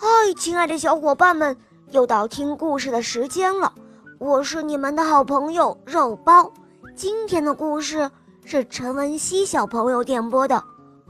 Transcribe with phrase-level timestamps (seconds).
[0.00, 0.06] 嗨，
[0.36, 1.56] 亲爱的小伙伴们，
[1.90, 3.72] 又到听故事的时间了。
[4.20, 6.52] 我是你们的好朋友肉包。
[6.94, 8.08] 今天的故事
[8.44, 10.62] 是陈文熙小朋友点播的，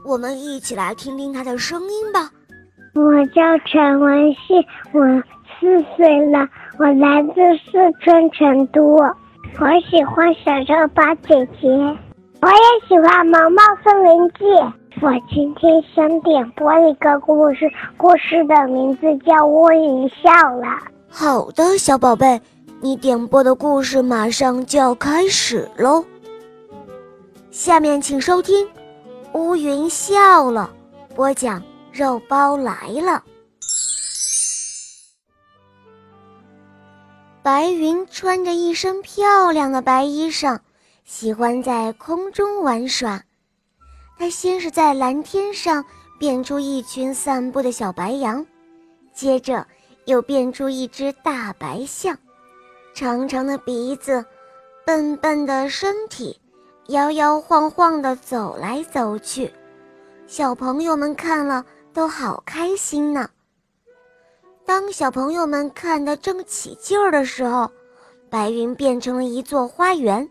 [0.03, 2.31] 我们一起来听听他的声音吧。
[2.95, 4.55] 我叫陈文熙，
[4.91, 5.01] 我
[5.59, 6.47] 四岁了，
[6.79, 8.95] 我来自四川成都。
[8.95, 11.67] 我喜欢小肉包姐姐，
[12.41, 14.45] 我也喜欢《萌猫森林记》。
[15.01, 20.65] 我今天想点播一个故事，故事的名字叫《乌云笑了》。
[21.07, 22.41] 好的，小宝贝，
[22.81, 26.03] 你点播的故事马上就要开始喽。
[27.49, 28.67] 下面请收听
[29.33, 30.69] 《乌云笑了》，
[31.15, 31.63] 播讲
[31.93, 33.23] 肉包来了。
[37.41, 40.59] 白云穿着一身漂亮的白衣裳，
[41.05, 43.21] 喜欢在空中玩耍。
[44.19, 45.85] 它先是在蓝天上
[46.19, 48.45] 变出一群散步的小白羊，
[49.13, 49.65] 接着
[50.03, 52.17] 又变出一只大白象，
[52.93, 54.25] 长长的鼻子，
[54.85, 56.37] 笨笨的身体，
[56.87, 59.53] 摇摇晃晃地走来走去。
[60.27, 63.29] 小朋友们看了都好开心呢。
[64.65, 67.71] 当小朋友们看得正起劲儿的时候，
[68.29, 70.29] 白云变成了一座花园，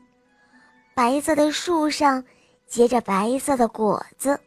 [0.95, 2.23] 白色的树上。
[2.69, 4.39] 结着白色的果子，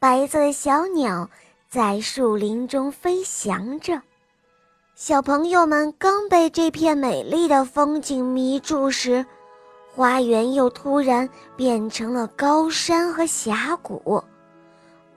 [0.00, 1.30] 白色的小鸟
[1.70, 4.02] 在树林中飞翔着。
[4.96, 9.24] 小朋友们刚被这片美丽的风景迷住时，
[9.94, 14.22] 花园又突然变成了高山和峡谷，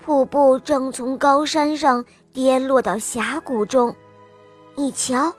[0.05, 3.93] 瀑布正从高山上跌落到峡谷中。
[4.75, 5.33] 你瞧，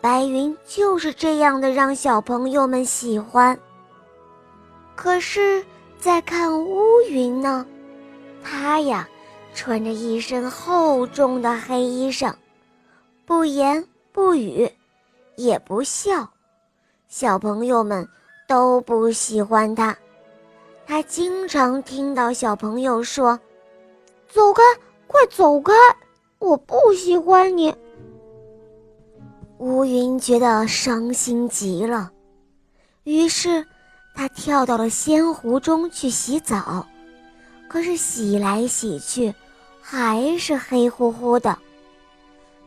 [0.00, 3.58] 白云就是这样的让小朋友们喜欢。
[4.96, 5.62] 可是。
[6.02, 7.64] 在看乌云呢，
[8.42, 9.08] 他呀
[9.54, 12.34] 穿着一身厚重的黑衣裳，
[13.24, 14.68] 不言不语，
[15.36, 16.28] 也不笑，
[17.06, 18.08] 小朋友们
[18.48, 19.96] 都不喜欢他。
[20.88, 23.38] 他经常听到小朋友说
[24.28, 24.60] ：“走开，
[25.06, 25.72] 快走开，
[26.40, 27.72] 我不喜欢你。”
[29.58, 32.10] 乌云觉得伤心极了，
[33.04, 33.64] 于是。
[34.14, 36.86] 他跳到了仙湖中去洗澡，
[37.68, 39.34] 可是洗来洗去，
[39.80, 41.58] 还是黑乎乎的。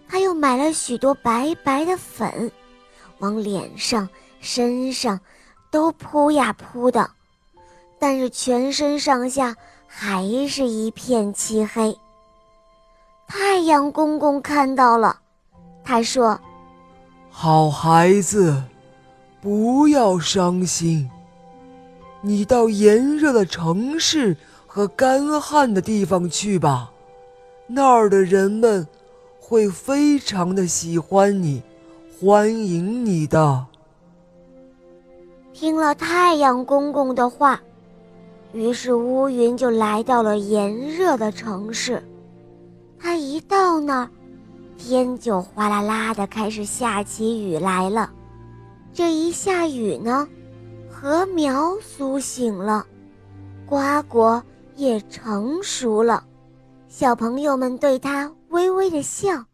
[0.08, 2.52] 他又买了许多白白的粉，
[3.20, 4.08] 往脸上、
[4.40, 5.20] 身上
[5.72, 7.10] 都扑呀扑的，
[8.00, 9.56] 但是全身上下
[9.88, 11.98] 还是一片漆黑。
[13.28, 15.20] 太阳公公看到了，
[15.84, 16.40] 他说
[17.32, 18.62] ：“好孩子，
[19.42, 21.10] 不要伤心。”
[22.28, 26.92] 你到炎热的城市和干旱的地方去吧，
[27.68, 28.88] 那儿的人们
[29.40, 31.62] 会非常的喜欢你，
[32.20, 33.68] 欢迎你的。
[35.54, 37.62] 听了太阳公公的话，
[38.54, 42.04] 于是乌云就来到了炎热的城市。
[42.98, 44.10] 他一到那儿，
[44.80, 48.12] 天就哗啦啦的开始下起雨来了。
[48.92, 50.28] 这一下雨呢。
[51.06, 52.84] 禾苗苏醒了，
[53.68, 54.42] 瓜果
[54.76, 56.24] 也成熟了，
[56.88, 59.46] 小朋友们对他微微的笑，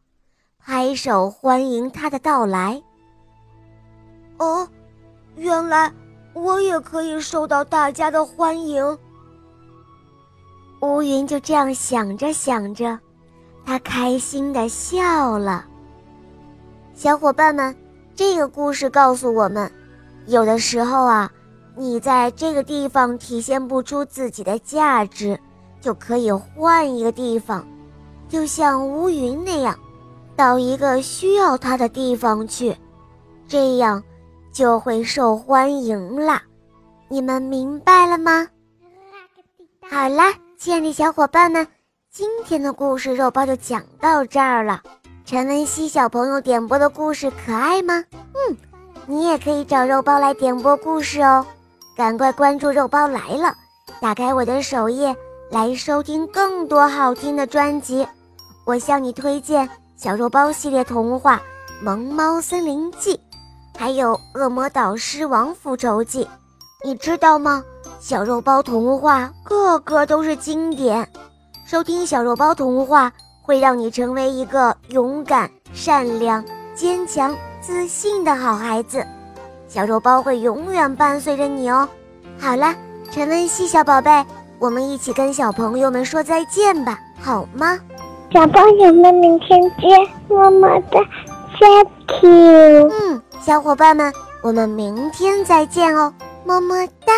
[0.57, 2.81] 拍手欢迎他的到来。
[4.37, 4.65] 哦，
[5.35, 5.91] 原来
[6.33, 8.97] 我也可以受到大家的欢迎。
[10.79, 12.97] 乌云就这样想着想着，
[13.65, 15.65] 他开心的笑了。
[16.93, 17.75] 小伙伴们，
[18.15, 19.69] 这个故事告诉我们。
[20.27, 21.29] 有的时候啊，
[21.75, 25.39] 你在这个地方体现不出自己的价值，
[25.79, 27.65] 就可以换一个地方，
[28.27, 29.77] 就像乌云那样，
[30.35, 32.75] 到一个需要它的地方去，
[33.47, 34.03] 这样
[34.51, 36.43] 就会受欢迎啦。
[37.07, 38.47] 你们明白了吗？
[39.89, 41.67] 好啦，亲爱的小伙伴们，
[42.09, 44.81] 今天的故事肉包就讲到这儿了。
[45.25, 48.03] 陈文熙小朋友点播的故事可爱吗？
[48.33, 48.57] 嗯。
[49.07, 51.45] 你也可以找肉包来点播故事哦，
[51.95, 53.53] 赶快关注肉包来了，
[53.99, 55.15] 打开我的首页
[55.49, 58.07] 来收听更多好听的专辑。
[58.65, 61.37] 我向你推荐小肉包系列童话
[61.83, 63.15] 《萌猫森林记》，
[63.77, 66.23] 还有《恶魔导师王复仇记》，
[66.83, 67.63] 你知道吗？
[67.99, 71.07] 小肉包童话个个都是经典，
[71.65, 73.11] 收听小肉包童话
[73.43, 77.35] 会让你成为一个勇敢、善良、坚强。
[77.61, 79.05] 自信的好孩子，
[79.73, 81.87] 小肉包会永远伴随着你哦。
[82.37, 82.75] 好啦
[83.09, 84.11] 陈文熙小宝贝
[84.59, 87.79] 我们一起跟小朋友们说再见吧好吗？
[88.33, 89.97] 小朋友们明天见
[90.27, 90.99] 么么哒
[91.57, 96.13] thank you 嗯小伙伴们我们明天再见哦
[96.45, 97.13] 么么哒。